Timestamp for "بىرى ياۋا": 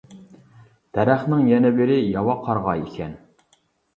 1.79-2.37